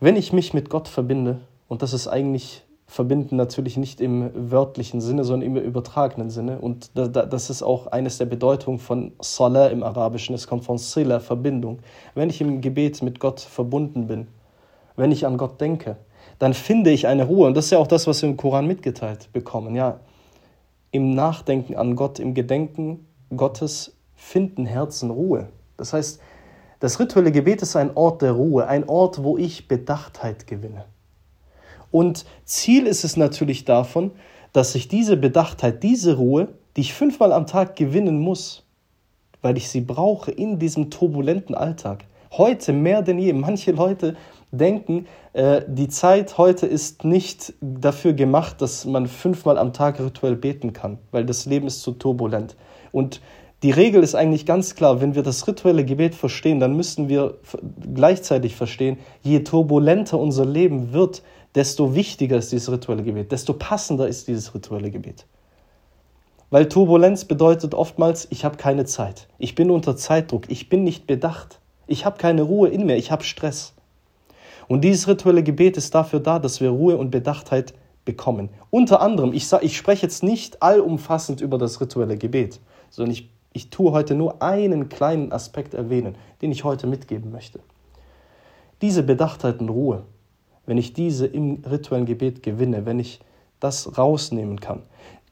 Wenn 0.00 0.16
ich 0.16 0.32
mich 0.32 0.54
mit 0.54 0.70
Gott 0.70 0.88
verbinde, 0.88 1.40
und 1.68 1.82
das 1.82 1.92
ist 1.92 2.08
eigentlich 2.08 2.62
verbinden 2.86 3.36
natürlich 3.36 3.76
nicht 3.76 4.00
im 4.00 4.30
wörtlichen 4.50 5.00
Sinne, 5.00 5.24
sondern 5.24 5.56
im 5.56 5.56
übertragenen 5.56 6.30
Sinne. 6.30 6.60
Und 6.60 6.90
das 6.94 7.50
ist 7.50 7.62
auch 7.62 7.88
eines 7.88 8.18
der 8.18 8.26
Bedeutungen 8.26 8.78
von 8.78 9.12
Salah 9.20 9.68
im 9.68 9.82
Arabischen. 9.82 10.34
Es 10.34 10.46
kommt 10.46 10.64
von 10.64 10.78
Sila, 10.78 11.18
Verbindung. 11.18 11.80
Wenn 12.14 12.30
ich 12.30 12.40
im 12.40 12.60
Gebet 12.60 13.02
mit 13.02 13.18
Gott 13.18 13.40
verbunden 13.40 14.06
bin, 14.06 14.28
wenn 14.94 15.10
ich 15.10 15.26
an 15.26 15.36
Gott 15.36 15.60
denke, 15.60 15.96
dann 16.38 16.54
finde 16.54 16.90
ich 16.90 17.06
eine 17.06 17.24
Ruhe. 17.24 17.48
Und 17.48 17.56
das 17.56 17.66
ist 17.66 17.70
ja 17.72 17.78
auch 17.78 17.88
das, 17.88 18.06
was 18.06 18.22
wir 18.22 18.28
im 18.28 18.36
Koran 18.36 18.66
mitgeteilt 18.66 19.32
bekommen. 19.32 19.74
Ja, 19.74 19.98
im 20.92 21.14
Nachdenken 21.14 21.74
an 21.74 21.96
Gott, 21.96 22.20
im 22.20 22.34
Gedenken 22.34 23.06
Gottes 23.36 23.96
finden 24.14 24.64
Herzen 24.64 25.10
Ruhe. 25.10 25.48
Das 25.76 25.92
heißt, 25.92 26.20
das 26.80 27.00
rituelle 27.00 27.32
Gebet 27.32 27.62
ist 27.62 27.76
ein 27.76 27.96
Ort 27.96 28.22
der 28.22 28.32
Ruhe, 28.32 28.66
ein 28.66 28.88
Ort, 28.88 29.22
wo 29.22 29.38
ich 29.38 29.68
Bedachtheit 29.68 30.46
gewinne. 30.46 30.84
Und 31.90 32.26
Ziel 32.44 32.86
ist 32.86 33.04
es 33.04 33.16
natürlich 33.16 33.64
davon, 33.64 34.10
dass 34.52 34.74
ich 34.74 34.88
diese 34.88 35.16
Bedachtheit, 35.16 35.82
diese 35.82 36.16
Ruhe, 36.16 36.48
die 36.76 36.82
ich 36.82 36.94
fünfmal 36.94 37.32
am 37.32 37.46
Tag 37.46 37.76
gewinnen 37.76 38.18
muss, 38.18 38.64
weil 39.42 39.56
ich 39.56 39.68
sie 39.68 39.80
brauche 39.80 40.30
in 40.30 40.58
diesem 40.58 40.90
turbulenten 40.90 41.54
Alltag. 41.54 42.04
Heute 42.32 42.72
mehr 42.72 43.02
denn 43.02 43.18
je. 43.18 43.32
Manche 43.32 43.72
Leute 43.72 44.16
denken, 44.50 45.06
äh, 45.32 45.62
die 45.66 45.88
Zeit 45.88 46.38
heute 46.38 46.66
ist 46.66 47.04
nicht 47.04 47.54
dafür 47.60 48.12
gemacht, 48.12 48.60
dass 48.60 48.84
man 48.84 49.06
fünfmal 49.06 49.58
am 49.58 49.72
Tag 49.72 50.00
rituell 50.00 50.36
beten 50.36 50.72
kann, 50.72 50.98
weil 51.12 51.24
das 51.24 51.46
Leben 51.46 51.66
ist 51.66 51.82
zu 51.82 51.92
turbulent. 51.92 52.56
Und 52.92 53.20
die 53.66 53.72
Regel 53.72 54.04
ist 54.04 54.14
eigentlich 54.14 54.46
ganz 54.46 54.76
klar, 54.76 55.00
wenn 55.00 55.16
wir 55.16 55.24
das 55.24 55.48
rituelle 55.48 55.84
Gebet 55.84 56.14
verstehen, 56.14 56.60
dann 56.60 56.76
müssen 56.76 57.08
wir 57.08 57.38
gleichzeitig 57.92 58.54
verstehen, 58.54 58.96
je 59.24 59.40
turbulenter 59.40 60.20
unser 60.20 60.44
Leben 60.44 60.92
wird, 60.92 61.24
desto 61.56 61.96
wichtiger 61.96 62.36
ist 62.36 62.52
dieses 62.52 62.70
rituelle 62.70 63.02
Gebet, 63.02 63.32
desto 63.32 63.54
passender 63.54 64.06
ist 64.06 64.28
dieses 64.28 64.54
rituelle 64.54 64.92
Gebet. 64.92 65.26
Weil 66.50 66.68
Turbulenz 66.68 67.24
bedeutet 67.24 67.74
oftmals, 67.74 68.28
ich 68.30 68.44
habe 68.44 68.56
keine 68.56 68.84
Zeit, 68.84 69.26
ich 69.36 69.56
bin 69.56 69.72
unter 69.72 69.96
Zeitdruck, 69.96 70.48
ich 70.48 70.68
bin 70.68 70.84
nicht 70.84 71.08
bedacht, 71.08 71.58
ich 71.88 72.06
habe 72.06 72.18
keine 72.18 72.42
Ruhe 72.42 72.68
in 72.68 72.86
mir, 72.86 72.94
ich 72.94 73.10
habe 73.10 73.24
Stress. 73.24 73.74
Und 74.68 74.82
dieses 74.82 75.08
rituelle 75.08 75.42
Gebet 75.42 75.76
ist 75.76 75.92
dafür 75.92 76.20
da, 76.20 76.38
dass 76.38 76.60
wir 76.60 76.70
Ruhe 76.70 76.96
und 76.98 77.10
Bedachtheit 77.10 77.74
bekommen. 78.04 78.48
Unter 78.70 79.00
anderem, 79.00 79.32
ich, 79.32 79.52
ich 79.62 79.76
spreche 79.76 80.02
jetzt 80.02 80.22
nicht 80.22 80.62
allumfassend 80.62 81.40
über 81.40 81.58
das 81.58 81.80
rituelle 81.80 82.16
Gebet, 82.16 82.60
sondern 82.90 83.10
ich, 83.12 83.28
ich 83.56 83.70
tue 83.70 83.90
heute 83.92 84.14
nur 84.14 84.42
einen 84.42 84.90
kleinen 84.90 85.32
Aspekt 85.32 85.72
erwähnen, 85.72 86.14
den 86.42 86.52
ich 86.52 86.62
heute 86.62 86.86
mitgeben 86.86 87.32
möchte. 87.32 87.58
Diese 88.82 89.02
Bedachtheit 89.02 89.60
und 89.60 89.70
Ruhe, 89.70 90.02
wenn 90.66 90.76
ich 90.76 90.92
diese 90.92 91.26
im 91.26 91.62
rituellen 91.64 92.04
Gebet 92.04 92.42
gewinne, 92.42 92.84
wenn 92.84 92.98
ich 92.98 93.18
das 93.58 93.96
rausnehmen 93.96 94.60
kann, 94.60 94.82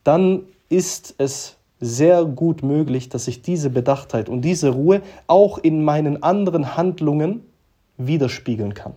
dann 0.05 0.45
ist 0.71 1.15
es 1.19 1.59
sehr 1.81 2.25
gut 2.25 2.63
möglich, 2.63 3.11
dass 3.11 3.29
ich 3.29 3.43
diese 3.43 3.69
Bedachtheit 3.69 4.31
und 4.31 4.41
diese 4.41 4.71
Ruhe 4.71 5.03
auch 5.27 5.59
in 5.59 5.85
meinen 5.85 6.23
anderen 6.23 6.79
Handlungen 6.79 7.43
widerspiegeln 7.99 8.73
kann. 8.73 8.95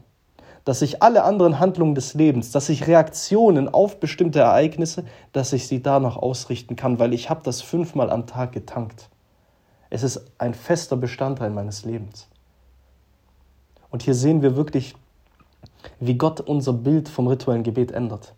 Dass 0.64 0.82
ich 0.82 1.04
alle 1.04 1.24
anderen 1.24 1.60
Handlungen 1.60 1.96
des 1.96 2.14
Lebens, 2.14 2.52
dass 2.52 2.70
ich 2.70 2.88
Reaktionen 2.88 3.68
auf 3.68 4.00
bestimmte 4.00 4.40
Ereignisse, 4.40 5.04
dass 5.34 5.52
ich 5.52 5.68
sie 5.68 5.82
danach 5.82 6.16
ausrichten 6.16 6.78
kann, 6.78 6.98
weil 6.98 7.14
ich 7.14 7.30
habe 7.30 7.42
das 7.44 7.62
fünfmal 7.62 8.10
am 8.10 8.26
Tag 8.26 8.54
getankt. 8.54 9.10
Es 9.90 10.04
ist 10.04 10.32
ein 10.38 10.54
fester 10.54 10.98
Bestandteil 10.98 11.50
meines 11.50 11.86
Lebens. 11.86 12.28
Und 13.90 14.04
hier 14.04 14.14
sehen 14.14 14.42
wir 14.42 14.56
wirklich 14.56 14.96
wie 16.00 16.16
Gott 16.16 16.42
unser 16.42 16.74
Bild 16.74 17.08
vom 17.10 17.28
rituellen 17.28 17.64
Gebet 17.64 17.92
ändert. 17.92 18.34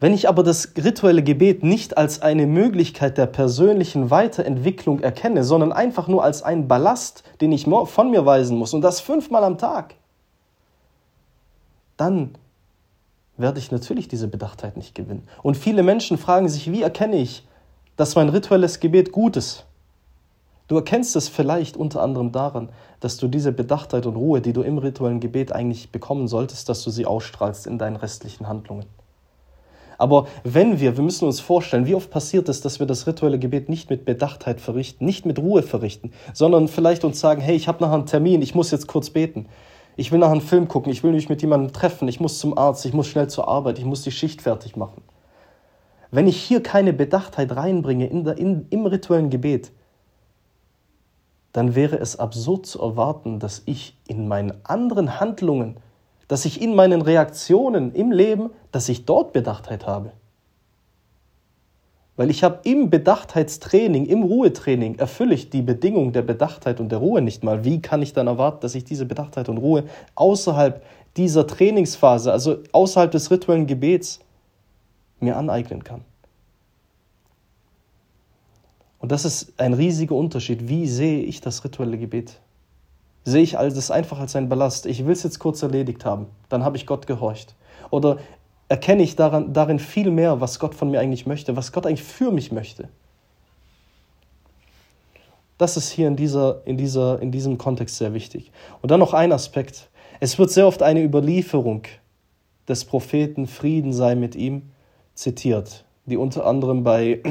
Wenn 0.00 0.14
ich 0.14 0.28
aber 0.28 0.44
das 0.44 0.74
rituelle 0.76 1.24
Gebet 1.24 1.64
nicht 1.64 1.96
als 1.96 2.22
eine 2.22 2.46
Möglichkeit 2.46 3.18
der 3.18 3.26
persönlichen 3.26 4.10
Weiterentwicklung 4.10 5.00
erkenne, 5.00 5.42
sondern 5.42 5.72
einfach 5.72 6.06
nur 6.06 6.22
als 6.22 6.42
einen 6.42 6.68
Ballast, 6.68 7.24
den 7.40 7.50
ich 7.50 7.64
von 7.64 8.10
mir 8.10 8.24
weisen 8.24 8.56
muss 8.56 8.74
und 8.74 8.82
das 8.82 9.00
fünfmal 9.00 9.42
am 9.42 9.58
Tag, 9.58 9.96
dann 11.96 12.36
werde 13.36 13.58
ich 13.58 13.72
natürlich 13.72 14.06
diese 14.06 14.28
Bedachtheit 14.28 14.76
nicht 14.76 14.94
gewinnen. 14.94 15.26
Und 15.42 15.56
viele 15.56 15.82
Menschen 15.82 16.16
fragen 16.16 16.48
sich, 16.48 16.70
wie 16.70 16.82
erkenne 16.82 17.16
ich, 17.16 17.46
dass 17.96 18.14
mein 18.14 18.28
rituelles 18.28 18.78
Gebet 18.78 19.10
gut 19.10 19.36
ist? 19.36 19.64
Du 20.68 20.76
erkennst 20.76 21.16
es 21.16 21.28
vielleicht 21.28 21.78
unter 21.78 22.02
anderem 22.02 22.30
daran, 22.30 22.68
dass 23.00 23.16
du 23.16 23.26
diese 23.26 23.52
Bedachtheit 23.52 24.04
und 24.04 24.16
Ruhe, 24.16 24.42
die 24.42 24.52
du 24.52 24.60
im 24.60 24.76
rituellen 24.76 25.18
Gebet 25.18 25.50
eigentlich 25.50 25.90
bekommen 25.90 26.28
solltest, 26.28 26.68
dass 26.68 26.84
du 26.84 26.90
sie 26.90 27.06
ausstrahlst 27.06 27.66
in 27.66 27.78
deinen 27.78 27.96
restlichen 27.96 28.48
Handlungen. 28.48 28.84
Aber 29.96 30.28
wenn 30.44 30.78
wir, 30.78 30.96
wir 30.96 31.02
müssen 31.02 31.24
uns 31.24 31.40
vorstellen, 31.40 31.86
wie 31.86 31.94
oft 31.94 32.10
passiert 32.10 32.48
es, 32.50 32.60
dass 32.60 32.78
wir 32.78 32.86
das 32.86 33.06
rituelle 33.06 33.38
Gebet 33.38 33.68
nicht 33.68 33.90
mit 33.90 34.04
Bedachtheit 34.04 34.60
verrichten, 34.60 35.06
nicht 35.06 35.26
mit 35.26 35.38
Ruhe 35.40 35.62
verrichten, 35.62 36.12
sondern 36.34 36.68
vielleicht 36.68 37.02
uns 37.02 37.18
sagen, 37.18 37.40
hey, 37.40 37.56
ich 37.56 37.66
habe 37.66 37.82
nachher 37.82 37.94
einen 37.94 38.06
Termin, 38.06 38.42
ich 38.42 38.54
muss 38.54 38.70
jetzt 38.70 38.86
kurz 38.86 39.10
beten. 39.10 39.46
Ich 39.96 40.12
will 40.12 40.20
nachher 40.20 40.32
einen 40.32 40.40
Film 40.40 40.68
gucken, 40.68 40.92
ich 40.92 41.02
will 41.02 41.12
mich 41.12 41.28
mit 41.28 41.42
jemandem 41.42 41.72
treffen, 41.72 42.06
ich 42.06 42.20
muss 42.20 42.38
zum 42.38 42.56
Arzt, 42.56 42.86
ich 42.86 42.92
muss 42.92 43.08
schnell 43.08 43.28
zur 43.28 43.48
Arbeit, 43.48 43.80
ich 43.80 43.84
muss 43.84 44.02
die 44.02 44.12
Schicht 44.12 44.42
fertig 44.42 44.76
machen. 44.76 45.02
Wenn 46.12 46.28
ich 46.28 46.40
hier 46.40 46.62
keine 46.62 46.92
Bedachtheit 46.92 47.56
reinbringe 47.56 48.06
in 48.06 48.24
der, 48.24 48.38
in, 48.38 48.66
im 48.70 48.86
rituellen 48.86 49.30
Gebet, 49.30 49.72
dann 51.58 51.74
wäre 51.74 51.98
es 51.98 52.16
absurd 52.16 52.66
zu 52.66 52.80
erwarten, 52.80 53.40
dass 53.40 53.62
ich 53.66 53.96
in 54.06 54.28
meinen 54.28 54.52
anderen 54.62 55.18
Handlungen, 55.18 55.76
dass 56.28 56.44
ich 56.44 56.62
in 56.62 56.76
meinen 56.76 57.02
Reaktionen 57.02 57.92
im 57.96 58.12
Leben, 58.12 58.50
dass 58.70 58.88
ich 58.88 59.06
dort 59.06 59.32
Bedachtheit 59.32 59.84
habe. 59.84 60.12
Weil 62.14 62.30
ich 62.30 62.44
habe 62.44 62.60
im 62.62 62.90
Bedachtheitstraining, 62.90 64.06
im 64.06 64.22
Ruhetraining, 64.22 65.00
erfülle 65.00 65.34
ich 65.34 65.50
die 65.50 65.62
Bedingung 65.62 66.12
der 66.12 66.22
Bedachtheit 66.22 66.78
und 66.78 66.92
der 66.92 67.00
Ruhe 67.00 67.22
nicht 67.22 67.42
mal. 67.42 67.64
Wie 67.64 67.82
kann 67.82 68.02
ich 68.02 68.12
dann 68.12 68.28
erwarten, 68.28 68.60
dass 68.60 68.76
ich 68.76 68.84
diese 68.84 69.04
Bedachtheit 69.04 69.48
und 69.48 69.58
Ruhe 69.58 69.82
außerhalb 70.14 70.80
dieser 71.16 71.44
Trainingsphase, 71.44 72.30
also 72.30 72.58
außerhalb 72.70 73.10
des 73.10 73.32
rituellen 73.32 73.66
Gebets, 73.66 74.20
mir 75.18 75.36
aneignen 75.36 75.82
kann? 75.82 76.02
Und 78.98 79.12
das 79.12 79.24
ist 79.24 79.52
ein 79.60 79.74
riesiger 79.74 80.14
Unterschied. 80.14 80.68
Wie 80.68 80.88
sehe 80.88 81.22
ich 81.22 81.40
das 81.40 81.64
rituelle 81.64 81.98
Gebet? 81.98 82.40
Sehe 83.24 83.42
ich 83.42 83.52
das 83.52 83.90
einfach 83.90 84.18
als 84.18 84.34
ein 84.36 84.48
Ballast? 84.48 84.86
Ich 84.86 85.04
will 85.04 85.12
es 85.12 85.22
jetzt 85.22 85.38
kurz 85.38 85.62
erledigt 85.62 86.04
haben, 86.04 86.26
dann 86.48 86.64
habe 86.64 86.76
ich 86.76 86.86
Gott 86.86 87.06
gehorcht. 87.06 87.54
Oder 87.90 88.18
erkenne 88.68 89.02
ich 89.02 89.16
daran, 89.16 89.52
darin 89.52 89.78
viel 89.78 90.10
mehr, 90.10 90.40
was 90.40 90.58
Gott 90.58 90.74
von 90.74 90.90
mir 90.90 91.00
eigentlich 91.00 91.26
möchte, 91.26 91.56
was 91.56 91.72
Gott 91.72 91.86
eigentlich 91.86 92.02
für 92.02 92.30
mich 92.30 92.52
möchte? 92.52 92.88
Das 95.58 95.76
ist 95.76 95.90
hier 95.90 96.06
in, 96.06 96.16
dieser, 96.16 96.62
in, 96.66 96.76
dieser, 96.76 97.20
in 97.20 97.32
diesem 97.32 97.58
Kontext 97.58 97.96
sehr 97.96 98.14
wichtig. 98.14 98.52
Und 98.80 98.90
dann 98.90 99.00
noch 99.00 99.12
ein 99.12 99.32
Aspekt. 99.32 99.88
Es 100.20 100.38
wird 100.38 100.50
sehr 100.50 100.66
oft 100.66 100.82
eine 100.82 101.02
Überlieferung 101.02 101.82
des 102.68 102.84
Propheten 102.84 103.46
Frieden 103.46 103.92
sei 103.92 104.14
mit 104.14 104.36
ihm 104.36 104.70
zitiert, 105.14 105.84
die 106.06 106.16
unter 106.16 106.46
anderem 106.46 106.84
bei 106.84 107.22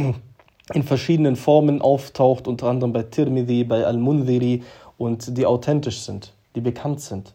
in 0.73 0.83
verschiedenen 0.83 1.35
Formen 1.35 1.81
auftaucht, 1.81 2.47
unter 2.47 2.67
anderem 2.67 2.93
bei 2.93 3.03
Tirmidhi, 3.03 3.63
bei 3.63 3.85
Al-Mundhiri 3.85 4.63
und 4.97 5.37
die 5.37 5.45
authentisch 5.45 6.01
sind, 6.01 6.33
die 6.55 6.61
bekannt 6.61 7.01
sind. 7.01 7.33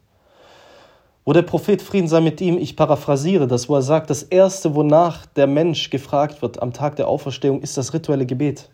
Wo 1.24 1.32
der 1.32 1.42
Prophet 1.42 1.80
Frieden 1.80 2.08
sei 2.08 2.20
mit 2.20 2.40
ihm, 2.40 2.58
ich 2.58 2.76
paraphrasiere 2.76 3.46
das, 3.46 3.68
wo 3.68 3.76
er 3.76 3.82
sagt, 3.82 4.10
das 4.10 4.24
Erste, 4.24 4.74
wonach 4.74 5.24
der 5.26 5.46
Mensch 5.46 5.88
gefragt 5.90 6.42
wird 6.42 6.60
am 6.60 6.72
Tag 6.72 6.96
der 6.96 7.08
Auferstehung, 7.08 7.62
ist 7.62 7.76
das 7.76 7.94
rituelle 7.94 8.26
Gebet. 8.26 8.68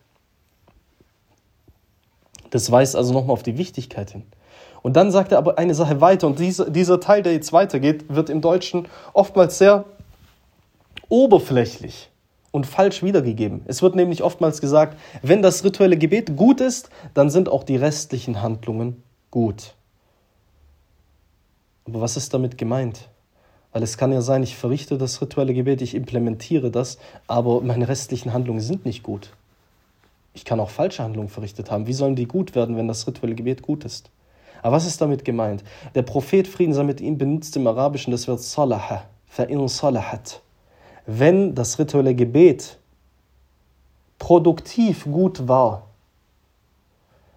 Das 2.50 2.70
weist 2.70 2.96
also 2.96 3.12
nochmal 3.12 3.34
auf 3.34 3.42
die 3.42 3.58
Wichtigkeit 3.58 4.10
hin. 4.10 4.22
Und 4.80 4.96
dann 4.96 5.10
sagt 5.10 5.32
er 5.32 5.38
aber 5.38 5.58
eine 5.58 5.74
Sache 5.74 6.00
weiter, 6.00 6.26
und 6.26 6.38
dieser, 6.38 6.70
dieser 6.70 7.00
Teil, 7.00 7.22
der 7.22 7.32
jetzt 7.32 7.52
weitergeht, 7.52 8.06
wird 8.08 8.30
im 8.30 8.40
Deutschen 8.40 8.88
oftmals 9.12 9.58
sehr 9.58 9.84
oberflächlich 11.10 12.08
und 12.50 12.67
falsch 12.67 13.02
wiedergegeben. 13.02 13.62
Es 13.67 13.83
wird 13.83 13.95
nämlich 13.95 14.23
oftmals 14.23 14.61
gesagt, 14.61 14.99
wenn 15.23 15.43
das 15.43 15.64
rituelle 15.64 15.97
Gebet 15.97 16.37
gut 16.37 16.61
ist, 16.61 16.90
dann 17.14 17.31
sind 17.31 17.49
auch 17.49 17.64
die 17.64 17.76
restlichen 17.76 18.43
Handlungen 18.43 19.02
gut. 19.31 19.75
Aber 21.87 22.00
was 22.00 22.17
ist 22.17 22.33
damit 22.35 22.59
gemeint? 22.59 23.09
Weil 23.73 23.83
es 23.83 23.99
kann 23.99 24.12
ja 24.12 24.23
sein, 24.23 24.43
ich 24.43 24.57
verrichte 24.57 24.97
das 24.97 25.21
rituelle 25.21 25.55
Gebet, 25.55 25.83
ich 25.83 25.95
implementiere 25.95 26.71
das, 26.71 26.99
aber 27.26 27.61
meine 27.61 27.88
restlichen 27.88 28.33
Handlungen 28.33 28.61
sind 28.61 28.87
nicht 28.87 29.02
gut. 29.02 29.31
Ich 30.33 30.45
kann 30.45 30.61
auch 30.61 30.71
falsche 30.71 31.02
Handlungen 31.02 31.28
verrichtet 31.28 31.71
haben. 31.71 31.87
Wie 31.87 31.93
sollen 31.93 32.17
die 32.17 32.26
gut 32.26 32.55
werden, 32.55 32.76
wenn 32.76 32.88
das 32.88 33.07
rituelle 33.07 33.35
Gebet 33.35 33.62
gut 33.62 33.85
ist? 33.85 34.11
Aber 34.62 34.76
was 34.76 34.87
ist 34.87 35.00
damit 35.00 35.25
gemeint? 35.25 35.62
Der 35.95 36.02
Prophet 36.02 36.49
Frieden 36.49 36.75
sei 36.75 36.85
mit 36.85 37.00
ihm 37.00 37.19
benutzt 37.19 37.57
im 37.57 37.67
Arabischen 37.67 38.11
das 38.11 38.26
Wort 38.26 38.40
Salaha, 38.40 39.05
fa'in 39.31 39.69
salahat 39.69 40.40
wenn 41.10 41.54
das 41.54 41.78
rituelle 41.78 42.14
Gebet 42.14 42.78
produktiv 44.18 45.06
gut 45.06 45.48
war, 45.48 45.86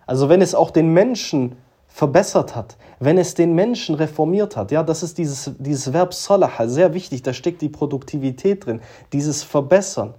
also 0.06 0.28
wenn 0.28 0.42
es 0.42 0.54
auch 0.54 0.72
den 0.72 0.92
Menschen 0.92 1.56
verbessert 1.88 2.54
hat, 2.54 2.76
wenn 3.00 3.18
es 3.18 3.34
den 3.34 3.56
Menschen 3.56 3.96
reformiert 3.96 4.58
hat, 4.58 4.72
ja, 4.72 4.84
das 4.84 5.04
ist 5.04 5.18
dieses, 5.18 5.52
dieses 5.58 5.94
Verb 5.94 6.14
Salaha, 6.14 6.68
sehr 6.68 6.94
wichtig, 6.94 7.22
da 7.22 7.32
steckt 7.32 7.62
die 7.62 7.70
Produktivität 7.70 8.66
drin, 8.66 8.82
dieses 9.14 9.42
Verbessern, 9.42 10.16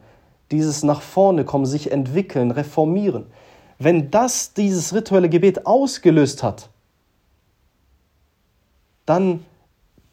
dieses 0.51 0.83
nach 0.83 1.03
vorne 1.03 1.45
kommen, 1.45 1.67
sich 1.67 1.93
entwickeln, 1.93 2.53
reformieren. 2.53 3.27
Wenn 3.79 4.11
das 4.11 4.55
dieses 4.55 4.95
rituelle 4.95 5.29
Gebet 5.29 5.67
ausgelöst 5.67 6.43
hat, 6.43 6.71
dann 9.05 9.45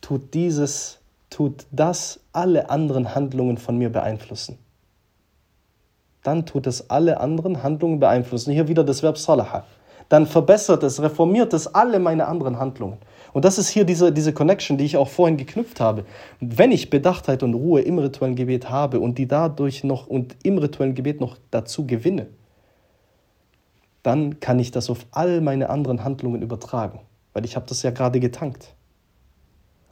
tut 0.02 0.34
dieses 0.34 0.99
tut 1.30 1.68
das 1.72 2.20
alle 2.34 2.70
anderen 2.70 3.16
Handlungen 3.16 3.58
von 3.58 3.78
mir 3.78 3.90
beeinflussen. 3.92 4.58
dann 6.24 6.46
tut 6.46 6.68
es 6.68 6.90
alle 6.90 7.20
anderen 7.20 7.64
Handlungen 7.64 8.00
beeinflussen. 8.00 8.52
Hier 8.52 8.68
wieder 8.68 8.84
das 8.84 9.02
Verb 9.04 9.18
salaha. 9.18 9.64
Dann 10.10 10.26
verbessert 10.26 10.84
es, 10.84 11.02
reformiert 11.02 11.54
es 11.54 11.74
alle 11.74 12.00
meine 12.00 12.28
anderen 12.28 12.60
Handlungen. 12.60 12.98
Und 13.32 13.46
das 13.46 13.60
ist 13.60 13.70
hier 13.70 13.86
diese, 13.86 14.12
diese 14.12 14.34
Connection, 14.34 14.78
die 14.78 14.86
ich 14.86 14.98
auch 14.98 15.08
vorhin 15.08 15.38
geknüpft 15.38 15.80
habe. 15.80 16.04
Wenn 16.40 16.72
ich 16.72 16.90
Bedachtheit 16.90 17.44
und 17.44 17.54
Ruhe 17.54 17.82
im 17.82 18.00
rituellen 18.00 18.36
Gebet 18.36 18.70
habe 18.70 19.00
und 19.00 19.18
die 19.18 19.28
dadurch 19.28 19.84
noch 19.84 20.08
und 20.08 20.36
im 20.44 20.58
rituellen 20.58 20.96
Gebet 20.96 21.22
noch 21.22 21.38
dazu 21.52 21.86
gewinne, 21.86 22.28
dann 24.02 24.40
kann 24.40 24.60
ich 24.60 24.72
das 24.72 24.90
auf 24.90 25.06
all 25.12 25.42
meine 25.42 25.70
anderen 25.70 26.04
Handlungen 26.04 26.42
übertragen, 26.42 27.02
weil 27.34 27.46
ich 27.46 27.56
habe 27.56 27.68
das 27.68 27.84
ja 27.84 27.92
gerade 27.92 28.20
getankt. 28.20 28.74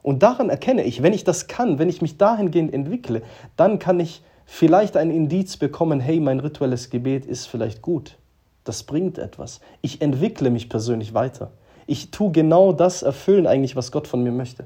Und 0.08 0.24
daran 0.24 0.50
erkenne 0.50 0.84
ich, 0.84 1.04
wenn 1.04 1.12
ich 1.12 1.26
das 1.26 1.48
kann, 1.48 1.80
wenn 1.80 1.90
ich 1.90 2.02
mich 2.02 2.16
dahingehend 2.18 2.74
entwickle, 2.74 3.24
dann 3.58 3.78
kann 3.78 4.00
ich 4.00 4.24
vielleicht 4.46 4.96
ein 4.96 5.12
Indiz 5.12 5.58
bekommen, 5.58 6.00
hey, 6.00 6.22
mein 6.22 6.40
rituelles 6.40 6.90
Gebet 6.90 7.26
ist 7.26 7.48
vielleicht 7.48 7.82
gut. 7.82 8.18
Das 8.64 8.84
bringt 8.84 9.18
etwas. 9.18 9.60
Ich 9.82 10.02
entwickle 10.02 10.50
mich 10.50 10.70
persönlich 10.70 11.14
weiter. 11.14 11.52
Ich 11.88 12.10
tue 12.10 12.32
genau 12.32 12.72
das 12.72 13.04
erfüllen 13.04 13.48
eigentlich, 13.48 13.76
was 13.76 13.92
Gott 13.92 14.08
von 14.08 14.24
mir 14.24 14.32
möchte. 14.32 14.66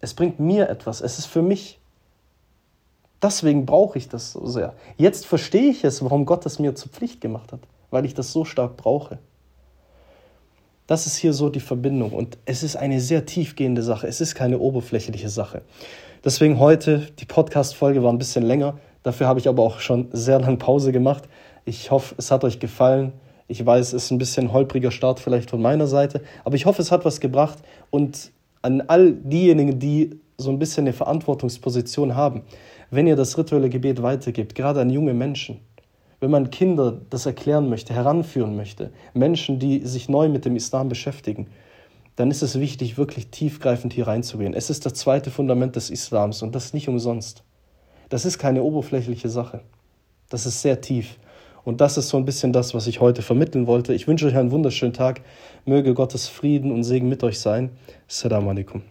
Es 0.00 0.14
bringt 0.14 0.40
mir 0.40 0.70
etwas. 0.70 1.02
Es 1.02 1.18
ist 1.18 1.26
für 1.26 1.42
mich. 1.42 1.78
Deswegen 3.20 3.66
brauche 3.66 3.98
ich 3.98 4.08
das 4.08 4.32
so 4.32 4.46
sehr. 4.46 4.72
Jetzt 4.96 5.26
verstehe 5.26 5.68
ich 5.68 5.84
es, 5.84 6.02
warum 6.02 6.24
Gott 6.24 6.46
es 6.46 6.58
mir 6.58 6.74
zur 6.74 6.90
Pflicht 6.90 7.20
gemacht 7.20 7.52
hat, 7.52 7.60
weil 7.90 8.06
ich 8.06 8.14
das 8.14 8.32
so 8.32 8.46
stark 8.46 8.78
brauche. 8.78 9.18
Das 10.90 11.06
ist 11.06 11.18
hier 11.18 11.32
so 11.32 11.50
die 11.50 11.60
Verbindung 11.60 12.10
und 12.10 12.36
es 12.46 12.64
ist 12.64 12.74
eine 12.74 13.00
sehr 13.00 13.24
tiefgehende 13.24 13.80
Sache. 13.80 14.08
Es 14.08 14.20
ist 14.20 14.34
keine 14.34 14.58
oberflächliche 14.58 15.28
Sache. 15.28 15.62
Deswegen 16.24 16.58
heute, 16.58 17.06
die 17.20 17.26
Podcast-Folge 17.26 18.02
war 18.02 18.12
ein 18.12 18.18
bisschen 18.18 18.42
länger. 18.42 18.76
Dafür 19.04 19.28
habe 19.28 19.38
ich 19.38 19.46
aber 19.46 19.62
auch 19.62 19.78
schon 19.78 20.08
sehr 20.10 20.40
lange 20.40 20.56
Pause 20.56 20.90
gemacht. 20.90 21.28
Ich 21.64 21.92
hoffe, 21.92 22.16
es 22.18 22.32
hat 22.32 22.42
euch 22.42 22.58
gefallen. 22.58 23.12
Ich 23.46 23.64
weiß, 23.64 23.92
es 23.92 24.06
ist 24.06 24.10
ein 24.10 24.18
bisschen 24.18 24.52
holpriger 24.52 24.90
Start 24.90 25.20
vielleicht 25.20 25.50
von 25.50 25.62
meiner 25.62 25.86
Seite, 25.86 26.22
aber 26.42 26.56
ich 26.56 26.66
hoffe, 26.66 26.82
es 26.82 26.90
hat 26.90 27.04
was 27.04 27.20
gebracht 27.20 27.58
und 27.90 28.32
an 28.62 28.80
all 28.80 29.12
diejenigen, 29.12 29.78
die 29.78 30.18
so 30.38 30.50
ein 30.50 30.58
bisschen 30.58 30.88
eine 30.88 30.92
Verantwortungsposition 30.92 32.16
haben, 32.16 32.42
wenn 32.90 33.06
ihr 33.06 33.14
das 33.14 33.38
rituelle 33.38 33.70
Gebet 33.70 34.02
weitergibt, 34.02 34.56
gerade 34.56 34.80
an 34.80 34.90
junge 34.90 35.14
Menschen, 35.14 35.60
wenn 36.20 36.30
man 36.30 36.50
Kinder 36.50 37.00
das 37.08 37.26
erklären 37.26 37.68
möchte, 37.68 37.94
heranführen 37.94 38.54
möchte, 38.54 38.92
Menschen, 39.14 39.58
die 39.58 39.86
sich 39.86 40.08
neu 40.08 40.28
mit 40.28 40.44
dem 40.44 40.54
Islam 40.54 40.88
beschäftigen, 40.88 41.48
dann 42.16 42.30
ist 42.30 42.42
es 42.42 42.60
wichtig, 42.60 42.98
wirklich 42.98 43.28
tiefgreifend 43.28 43.94
hier 43.94 44.06
reinzugehen. 44.06 44.52
Es 44.52 44.68
ist 44.68 44.84
das 44.84 44.94
zweite 44.94 45.30
Fundament 45.30 45.76
des 45.76 45.88
Islams 45.88 46.42
und 46.42 46.54
das 46.54 46.74
nicht 46.74 46.88
umsonst. 46.88 47.42
Das 48.10 48.24
ist 48.24 48.38
keine 48.38 48.62
oberflächliche 48.62 49.30
Sache. 49.30 49.62
Das 50.28 50.44
ist 50.44 50.60
sehr 50.60 50.80
tief. 50.80 51.16
Und 51.64 51.80
das 51.80 51.96
ist 51.96 52.08
so 52.08 52.16
ein 52.16 52.24
bisschen 52.24 52.52
das, 52.52 52.74
was 52.74 52.86
ich 52.86 53.00
heute 53.00 53.22
vermitteln 53.22 53.66
wollte. 53.66 53.94
Ich 53.94 54.06
wünsche 54.06 54.26
euch 54.26 54.36
einen 54.36 54.50
wunderschönen 54.50 54.92
Tag. 54.92 55.22
Möge 55.64 55.94
Gottes 55.94 56.28
Frieden 56.28 56.72
und 56.72 56.84
Segen 56.84 57.08
mit 57.08 57.22
euch 57.22 57.38
sein. 57.38 57.70
Assalamu 58.08 58.50
alaikum. 58.50 58.82